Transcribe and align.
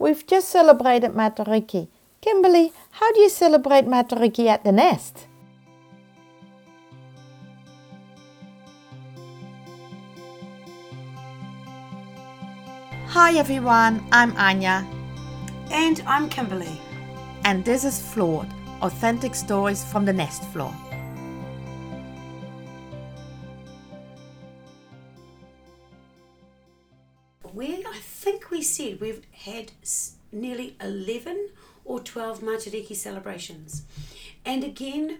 We've 0.00 0.26
just 0.26 0.48
celebrated 0.48 1.10
Matariki. 1.12 1.88
Kimberly, 2.22 2.72
how 2.92 3.12
do 3.12 3.20
you 3.20 3.28
celebrate 3.28 3.84
Matariki 3.84 4.46
at 4.46 4.64
the 4.64 4.72
nest? 4.72 5.26
Hi 13.08 13.36
everyone, 13.36 14.02
I'm 14.10 14.34
Anya. 14.38 14.86
And 15.70 16.02
I'm 16.06 16.30
Kimberly. 16.30 16.80
And 17.44 17.62
this 17.62 17.84
is 17.84 18.00
Flawed 18.00 18.48
Authentic 18.80 19.34
Stories 19.34 19.84
from 19.84 20.06
the 20.06 20.14
Nest 20.14 20.42
Floor. 20.44 20.74
We, 27.52 27.84
I 27.86 27.98
think 28.00 28.50
we 28.50 28.62
said 28.62 29.00
we've 29.00 29.22
had 29.32 29.72
nearly 30.32 30.76
11 30.80 31.50
or 31.84 32.00
12 32.00 32.40
Matariki 32.40 32.94
celebrations. 32.94 33.82
And 34.44 34.62
again, 34.62 35.18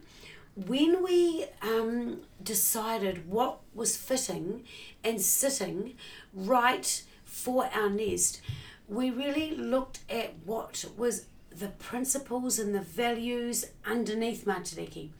when 0.54 1.02
we 1.02 1.46
um, 1.62 2.20
decided 2.42 3.28
what 3.28 3.60
was 3.74 3.96
fitting 3.96 4.64
and 5.02 5.20
sitting 5.20 5.94
right 6.34 7.02
for 7.24 7.68
our 7.74 7.90
nest, 7.90 8.40
we 8.88 9.10
really 9.10 9.54
looked 9.54 10.00
at 10.08 10.34
what 10.44 10.84
was 10.96 11.26
the 11.50 11.68
principles 11.68 12.58
and 12.58 12.74
the 12.74 12.80
values 12.80 13.66
underneath 13.84 14.44
Matariki. 14.44 15.10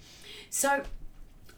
So 0.49 0.83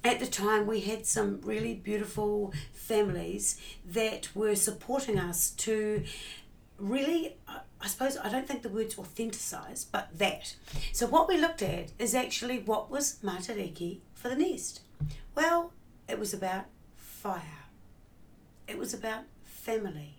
at 0.05 0.21
the 0.21 0.27
time 0.27 0.67
we 0.67 0.81
had 0.81 1.07
some 1.07 1.41
really 1.43 1.75
beautiful 1.75 2.53
families 2.73 3.61
that 3.87 4.35
were 4.35 4.55
supporting 4.57 5.19
us 5.19 5.51
to 5.51 6.05
really 6.79 7.37
I 7.83 7.89
suppose 7.89 8.17
I 8.17 8.29
don't 8.29 8.47
think 8.47 8.63
the 8.63 8.69
word's 8.69 8.95
authenticize, 8.95 9.87
but 9.91 10.17
that. 10.19 10.55
So 10.93 11.07
what 11.07 11.29
we 11.29 11.37
looked 11.37 11.63
at 11.63 11.91
is 11.99 12.15
actually 12.15 12.61
what 12.61 12.91
was 12.91 13.19
Matariki 13.25 13.99
for 14.15 14.29
the 14.29 14.37
nest. 14.37 14.83
Well, 15.35 15.73
it 16.09 16.19
was 16.19 16.33
about 16.33 16.67
fire. 16.97 17.65
It 18.69 18.79
was 18.79 18.95
about 18.95 19.25
family. 19.43 20.19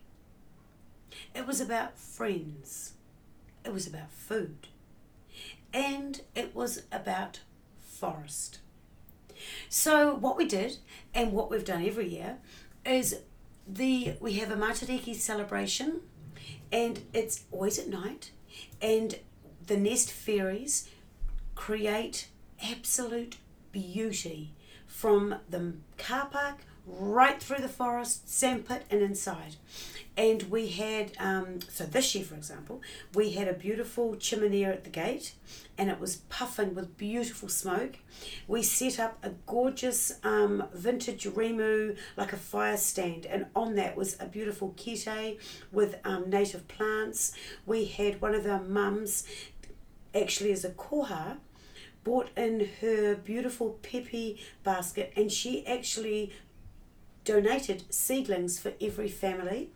It 1.33 1.47
was 1.47 1.61
about 1.61 1.97
friends. 1.97 2.93
It 3.63 3.71
was 3.71 3.87
about 3.87 4.11
food. 4.11 4.67
And 5.73 6.21
it 6.35 6.53
was 6.53 6.83
about 6.91 7.39
forest. 7.79 8.59
So 9.69 10.13
what 10.15 10.37
we 10.37 10.45
did, 10.45 10.77
and 11.13 11.31
what 11.31 11.49
we've 11.49 11.65
done 11.65 11.85
every 11.85 12.07
year, 12.07 12.37
is 12.85 13.19
the 13.67 14.15
we 14.19 14.33
have 14.33 14.51
a 14.51 14.55
Matariki 14.55 15.15
celebration, 15.15 16.01
and 16.71 17.01
it's 17.13 17.45
always 17.51 17.79
at 17.79 17.87
night, 17.87 18.31
and 18.81 19.19
the 19.67 19.77
nest 19.77 20.11
fairies 20.11 20.89
create 21.55 22.27
absolute 22.63 23.37
beauty 23.71 24.53
from 24.87 25.35
the 25.49 25.73
car 25.97 26.27
park 26.27 26.57
right 26.85 27.41
through 27.41 27.61
the 27.61 27.69
forest, 27.69 28.29
sandpit, 28.29 28.83
and 28.89 29.01
inside. 29.01 29.55
And 30.15 30.43
we 30.43 30.67
had, 30.67 31.13
um, 31.17 31.59
so 31.69 31.85
this 31.85 32.13
year, 32.13 32.23
for 32.23 32.35
example, 32.35 32.81
we 33.15 33.31
had 33.31 33.47
a 33.47 33.53
beautiful 33.53 34.15
chimney 34.15 34.63
at 34.63 34.83
the 34.83 34.89
gate 34.89 35.33
and 35.75 35.89
it 35.89 35.99
was 35.99 36.17
puffing 36.29 36.75
with 36.75 36.97
beautiful 36.97 37.49
smoke. 37.49 37.97
We 38.47 38.61
set 38.61 38.99
up 38.99 39.17
a 39.23 39.31
gorgeous 39.47 40.19
um, 40.23 40.65
vintage 40.71 41.25
Rimu, 41.25 41.97
like 42.15 42.31
a 42.31 42.37
fire 42.37 42.77
stand, 42.77 43.25
and 43.25 43.47
on 43.55 43.73
that 43.75 43.95
was 43.95 44.15
a 44.19 44.27
beautiful 44.27 44.75
kete 44.77 45.39
with 45.71 45.95
um, 46.03 46.29
native 46.29 46.67
plants. 46.67 47.33
We 47.65 47.85
had 47.85 48.21
one 48.21 48.35
of 48.35 48.45
our 48.45 48.61
mums, 48.61 49.23
actually 50.13 50.51
as 50.51 50.63
a 50.63 50.69
koha, 50.69 51.37
bought 52.03 52.29
in 52.37 52.69
her 52.81 53.15
beautiful 53.15 53.79
pepe 53.81 54.37
basket 54.63 55.13
and 55.15 55.31
she 55.31 55.65
actually 55.65 56.33
donated 57.23 57.83
seedlings 57.93 58.59
for 58.59 58.73
every 58.81 59.09
family. 59.09 59.69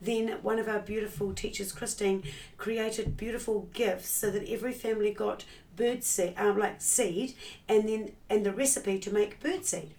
Then 0.00 0.28
one 0.42 0.58
of 0.58 0.68
our 0.68 0.80
beautiful 0.80 1.32
teachers, 1.32 1.70
Christine, 1.70 2.24
created 2.56 3.16
beautiful 3.16 3.68
gifts 3.72 4.10
so 4.10 4.30
that 4.30 4.48
every 4.48 4.72
family 4.72 5.12
got 5.12 5.44
bird 5.76 6.02
seed, 6.02 6.34
um, 6.36 6.58
like 6.58 6.80
seed, 6.80 7.34
and 7.68 7.88
then 7.88 8.12
and 8.28 8.44
the 8.44 8.52
recipe 8.52 8.98
to 8.98 9.12
make 9.12 9.40
bird 9.40 9.64
seed. 9.64 9.94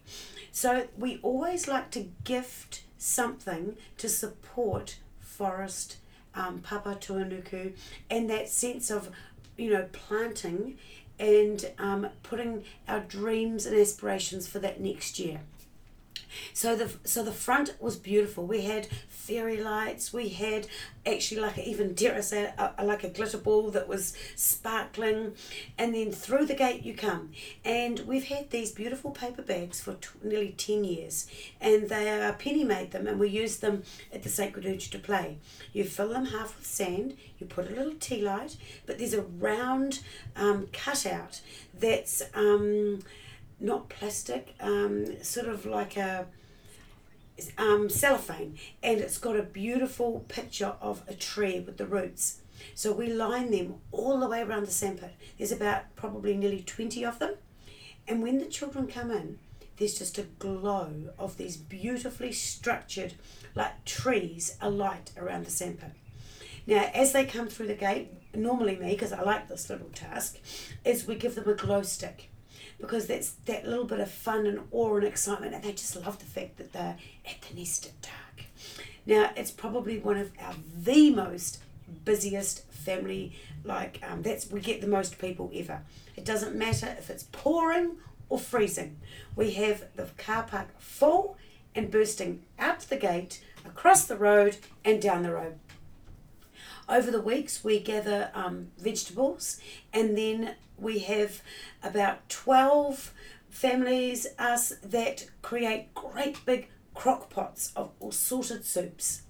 So 0.52 0.88
we 0.98 1.20
always 1.24 1.68
like 1.68 1.90
to 1.92 2.10
gift 2.24 2.84
something 2.98 3.76
to 3.98 4.10
support 4.10 4.98
forest, 5.20 5.98
um, 6.36 6.60
Papatūānuku, 6.60 7.74
and 8.10 8.30
that 8.30 8.50
sense 8.50 8.92
of, 8.92 9.10
you 9.58 9.72
know, 9.72 9.88
planting 9.92 10.78
and 11.20 11.72
um, 11.78 12.08
putting 12.24 12.64
our 12.88 13.00
dreams 13.00 13.66
and 13.66 13.76
aspirations 13.76 14.48
for 14.48 14.60
that 14.60 14.80
next 14.80 15.18
year. 15.18 15.42
So 16.54 16.76
the 16.76 16.92
so 17.04 17.24
the 17.24 17.32
front 17.32 17.76
was 17.80 17.96
beautiful. 17.96 18.46
We 18.46 18.62
had 18.62 18.88
fairy 19.08 19.62
lights. 19.62 20.12
We 20.14 20.30
had 20.30 20.68
actually 21.06 21.42
like 21.42 21.58
even 21.58 21.94
dare 21.94 22.16
I 22.16 22.22
say 22.22 22.54
a, 22.58 22.74
a, 22.78 22.86
like 22.86 23.04
a 23.04 23.10
glitter 23.10 23.38
ball 23.38 23.72
that 23.72 23.88
was 23.88 24.16
sparkling, 24.36 25.34
and 25.78 25.94
then 25.94 26.12
through 26.12 26.46
the 26.46 26.54
gate 26.56 26.84
you 26.84 26.94
come, 26.94 27.32
and 27.64 28.00
we've 28.02 28.26
had 28.26 28.50
these 28.50 28.72
beautiful 28.72 29.12
paper 29.12 29.42
bags 29.42 29.82
for 29.82 29.94
t- 29.94 30.10
nearly 30.24 30.52
ten 30.52 30.84
years, 30.84 31.28
and 31.62 31.90
they 31.90 32.10
are 32.10 32.34
Penny 32.34 32.64
made 32.64 32.92
them, 32.92 33.08
and 33.08 33.20
we 33.20 33.30
use 33.30 33.58
them 33.58 33.84
at 34.14 34.24
the 34.24 34.30
Sacred 34.30 34.66
Urge 34.66 34.90
to 34.90 35.00
play. 35.00 35.38
You 35.72 35.84
fill 35.84 36.10
them 36.10 36.28
half 36.28 36.58
with 36.58 36.66
sand. 36.66 37.16
You 37.40 37.48
put 37.48 37.70
a 37.70 37.76
little 37.76 37.96
tea 38.00 38.22
light, 38.22 38.58
but 38.86 38.98
there's 38.98 39.14
a 39.14 39.22
round 39.22 40.00
um, 40.36 40.68
cutout 40.72 41.42
that's. 41.74 42.22
Um, 42.34 43.00
not 43.64 43.88
plastic, 43.88 44.54
um, 44.60 45.24
sort 45.24 45.48
of 45.48 45.66
like 45.66 45.96
a 45.96 46.28
um, 47.58 47.90
cellophane, 47.90 48.58
and 48.84 49.00
it's 49.00 49.18
got 49.18 49.38
a 49.38 49.44
beautiful 49.44 50.26
picture 50.28 50.74
of 50.82 51.02
a 51.08 51.14
tree 51.14 51.62
with 51.62 51.78
the 51.78 51.86
roots. 51.86 52.42
So 52.76 52.92
we 52.92 53.08
line 53.08 53.52
them 53.52 53.76
all 53.92 54.20
the 54.20 54.28
way 54.28 54.42
around 54.42 54.68
the 54.68 54.72
sandpit. 54.72 55.16
There's 55.38 55.52
about 55.52 55.96
probably 55.96 56.36
nearly 56.36 56.62
20 56.62 57.06
of 57.06 57.20
them. 57.20 57.36
And 58.08 58.22
when 58.22 58.38
the 58.38 58.46
children 58.46 58.88
come 58.88 59.12
in, 59.12 59.40
there's 59.78 59.98
just 59.98 60.18
a 60.18 60.24
glow 60.24 61.10
of 61.18 61.38
these 61.38 61.56
beautifully 61.58 62.34
structured, 62.34 63.14
like 63.56 63.86
trees, 63.86 64.58
alight 64.62 65.12
around 65.18 65.46
the 65.46 65.52
sandpit. 65.52 65.92
Now, 66.68 66.90
as 66.94 67.14
they 67.14 67.26
come 67.26 67.48
through 67.48 67.68
the 67.68 67.76
gate, 67.76 68.12
normally 68.36 68.76
me, 68.76 68.92
because 68.92 69.14
I 69.14 69.22
like 69.22 69.48
this 69.48 69.70
little 69.70 69.90
task, 69.90 70.38
is 70.86 71.08
we 71.08 71.16
give 71.16 71.36
them 71.36 71.50
a 71.50 71.56
glow 71.56 71.82
stick 71.82 72.30
because 72.84 73.08
that's 73.08 73.30
that 73.46 73.66
little 73.66 73.86
bit 73.86 74.02
of 74.02 74.12
fun 74.12 74.46
and 74.46 74.60
awe 74.72 74.98
and 74.98 75.06
excitement, 75.06 75.54
and 75.54 75.64
they 75.64 75.72
just 75.72 75.96
love 75.96 76.20
the 76.20 76.26
fact 76.26 76.58
that 76.58 76.74
they're 76.74 76.98
at 77.26 77.42
the 77.42 77.58
nest 77.58 77.86
at 77.86 78.02
dark. 78.02 78.48
Now, 79.06 79.32
it's 79.38 79.52
probably 79.52 80.00
one 80.00 80.18
of 80.18 80.32
our 80.38 80.54
the 80.78 81.10
most 81.10 81.60
busiest 82.04 82.70
family. 82.70 83.38
Like 83.64 84.02
um, 84.06 84.22
that's 84.22 84.52
we 84.52 84.60
get 84.60 84.82
the 84.82 84.88
most 84.88 85.18
people 85.18 85.50
ever. 85.56 85.84
It 86.18 86.26
doesn't 86.26 86.58
matter 86.58 86.94
if 87.00 87.10
it's 87.10 87.24
pouring 87.32 87.96
or 88.28 88.38
freezing. 88.38 88.98
We 89.34 89.52
have 89.52 89.86
the 89.96 90.10
car 90.18 90.44
park 90.44 90.78
full 90.78 91.38
and 91.74 91.90
bursting 91.90 92.44
out 92.60 92.82
the 92.82 92.98
gate, 92.98 93.42
across 93.66 94.04
the 94.04 94.18
road, 94.18 94.58
and 94.84 95.02
down 95.02 95.24
the 95.24 95.32
road. 95.32 95.58
Over 96.90 97.12
the 97.12 97.22
weeks, 97.22 97.64
we 97.64 97.80
gather 97.80 98.30
um, 98.34 98.68
vegetables 98.78 99.60
and 99.94 100.18
then 100.18 100.56
we 100.78 101.00
have 101.00 101.42
about 101.82 102.28
12 102.30 103.14
families, 103.50 104.28
us, 104.38 104.74
that 104.84 105.28
create 105.42 105.94
great 105.94 106.46
big 106.46 106.70
crock 106.94 107.30
pots 107.30 107.72
of 107.76 107.92
all 108.00 108.12
sorted 108.12 108.66
soups. 108.66 109.22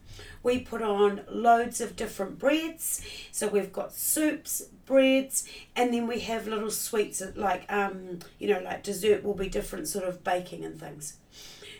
We 0.41 0.59
put 0.59 0.81
on 0.81 1.21
loads 1.29 1.79
of 1.79 1.95
different 1.95 2.37
breads. 2.39 3.05
So 3.31 3.47
we've 3.47 3.71
got 3.71 3.93
soups, 3.93 4.63
breads, 4.85 5.47
and 5.75 5.93
then 5.93 6.07
we 6.07 6.19
have 6.21 6.47
little 6.47 6.71
sweets 6.71 7.21
like, 7.35 7.71
um, 7.71 8.19
you 8.39 8.47
know, 8.49 8.59
like 8.59 8.83
dessert 8.83 9.23
will 9.23 9.33
be 9.33 9.49
different 9.49 9.87
sort 9.87 10.05
of 10.05 10.23
baking 10.23 10.65
and 10.65 10.79
things. 10.79 11.17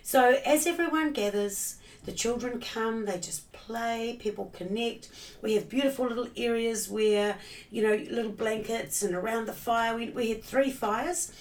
So 0.04 0.42
as 0.46 0.68
everyone 0.68 1.14
gathers, 1.14 1.78
the 2.04 2.12
children 2.12 2.60
come, 2.60 3.06
they 3.06 3.18
just 3.18 3.50
play, 3.54 4.18
people 4.20 4.52
connect. 4.54 5.10
We 5.42 5.54
have 5.56 5.70
beautiful 5.70 6.06
little 6.06 6.28
areas 6.36 6.90
where, 6.90 7.38
you 7.72 7.82
know, 7.82 7.96
little 8.12 8.34
blankets 8.34 9.02
and 9.02 9.16
around 9.16 9.46
the 9.46 9.54
fire. 9.54 9.96
We, 9.96 10.10
we 10.10 10.30
had 10.30 10.44
three 10.44 10.72
fires 10.72 11.32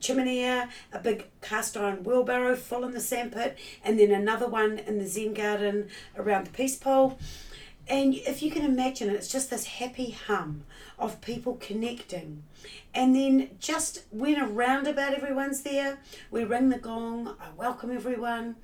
chimney, 0.00 0.44
a 0.44 0.68
big 1.02 1.26
cast 1.42 1.76
iron 1.76 2.04
wheelbarrow 2.04 2.56
full 2.56 2.84
in 2.84 2.92
the 2.92 3.00
sandpit, 3.00 3.58
and 3.84 3.98
then 3.98 4.12
another 4.12 4.46
one 4.46 4.78
in 4.78 4.98
the 4.98 5.06
Zen 5.06 5.34
garden 5.34 5.88
around 6.16 6.46
the 6.46 6.50
peace 6.50 6.76
pole. 6.76 7.18
And 7.88 8.14
if 8.14 8.42
you 8.42 8.50
can 8.50 8.64
imagine 8.64 9.08
it, 9.08 9.14
it's 9.14 9.32
just 9.32 9.50
this 9.50 9.64
happy 9.64 10.10
hum 10.10 10.64
of 10.98 11.20
people 11.20 11.54
connecting. 11.54 12.42
And 12.94 13.16
then 13.16 13.50
just 13.58 14.04
when 14.10 14.38
around 14.38 14.86
about 14.86 15.14
everyone's 15.14 15.62
there, 15.62 15.98
we 16.30 16.44
ring 16.44 16.68
the 16.68 16.78
gong, 16.78 17.34
I 17.40 17.48
welcome 17.56 17.90
everyone, 17.90 18.56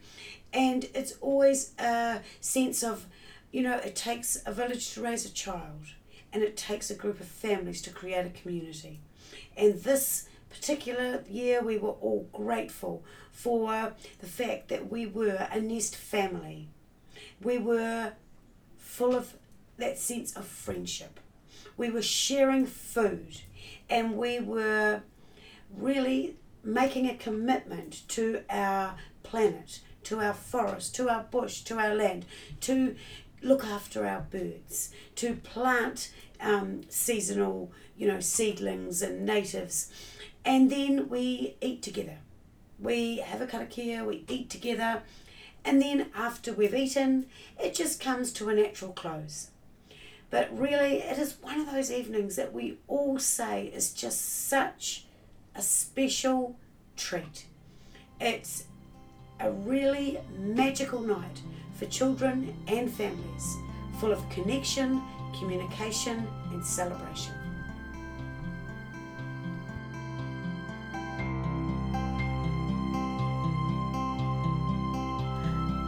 and 0.52 0.86
it's 0.94 1.14
always 1.20 1.72
a 1.78 2.20
sense 2.40 2.82
of 2.82 3.06
you 3.54 3.62
know, 3.62 3.76
it 3.76 3.94
takes 3.94 4.42
a 4.46 4.52
village 4.52 4.92
to 4.94 5.00
raise 5.00 5.24
a 5.24 5.32
child, 5.32 5.84
and 6.32 6.42
it 6.42 6.56
takes 6.56 6.90
a 6.90 6.94
group 6.94 7.20
of 7.20 7.28
families 7.28 7.80
to 7.82 7.90
create 7.90 8.26
a 8.26 8.30
community. 8.30 8.98
And 9.56 9.74
this 9.74 10.28
particular 10.50 11.22
year, 11.30 11.62
we 11.62 11.78
were 11.78 11.90
all 11.90 12.28
grateful 12.32 13.04
for 13.30 13.92
the 14.18 14.26
fact 14.26 14.70
that 14.70 14.90
we 14.90 15.06
were 15.06 15.46
a 15.52 15.60
nest 15.60 15.94
family. 15.94 16.66
We 17.40 17.58
were 17.58 18.14
full 18.94 19.17
of 19.17 19.35
that 19.76 19.99
sense 19.99 20.37
of 20.37 20.46
friendship. 20.46 21.19
We 21.76 21.91
were 21.91 22.02
sharing 22.02 22.64
food, 22.64 23.41
and 23.91 24.17
we 24.17 24.38
were 24.38 25.02
really 25.76 26.37
making 26.62 27.08
a 27.08 27.17
commitment 27.17 28.06
to 28.08 28.43
our 28.49 28.94
planet, 29.25 29.81
to 30.05 30.20
our 30.20 30.32
forest, 30.32 30.94
to 30.94 31.08
our 31.08 31.25
bush, 31.25 31.62
to 31.62 31.79
our 31.79 31.93
land, 31.93 32.25
to 32.61 32.94
look 33.43 33.64
after 33.64 34.06
our 34.06 34.20
birds, 34.20 34.91
to 35.17 35.35
plant 35.35 36.12
um, 36.41 36.82
seasonal, 36.88 37.73
you 37.96 38.06
know, 38.06 38.20
seedlings 38.20 39.02
and 39.02 39.26
natives, 39.26 39.91
and 40.44 40.70
then 40.70 41.08
we 41.08 41.56
eat 41.61 41.82
together. 41.82 42.19
We 42.79 43.17
have 43.19 43.41
a 43.41 43.46
karakia, 43.46 44.06
we 44.06 44.25
eat 44.29 44.50
together, 44.50 45.02
and 45.64 45.81
then 45.81 46.06
after 46.14 46.52
we've 46.52 46.75
eaten, 46.75 47.26
it 47.58 47.75
just 47.75 48.00
comes 48.00 48.32
to 48.32 48.49
a 48.49 48.55
natural 48.55 48.93
close. 48.93 49.49
But 50.31 50.56
really, 50.56 50.99
it 50.99 51.19
is 51.19 51.37
one 51.40 51.61
of 51.61 51.70
those 51.70 51.93
evenings 51.93 52.37
that 52.37 52.52
we 52.52 52.78
all 52.88 53.19
say 53.19 53.66
is 53.66 53.93
just 53.93 54.49
such 54.49 55.05
a 55.55 55.62
special 55.62 56.56
treat. 56.96 57.46
It's 58.20 58.64
a 59.40 59.50
really 59.50 60.19
magical 60.38 61.00
night 61.00 61.40
for 61.75 61.87
children 61.87 62.55
and 62.67 62.93
families, 62.93 63.56
full 64.00 64.12
of 64.12 64.28
connection, 64.28 65.02
communication, 65.38 66.26
and 66.50 66.64
celebration. 66.64 67.44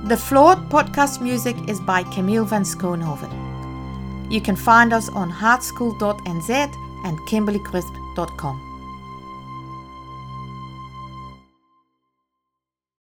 The 0.07 0.17
Flawed 0.17 0.69
podcast 0.69 1.21
music 1.21 1.57
is 1.69 1.81
by 1.81 2.05
Camille 2.05 2.45
van 2.45 2.63
Schoonhoven. 2.63 3.33
You 4.31 4.41
can 4.41 4.55
find 4.55 4.93
us 4.93 5.09
on 5.09 5.33
heartschool.nz 5.33 6.51
and 7.05 7.19
kimberlycrisp.com. 7.23 8.66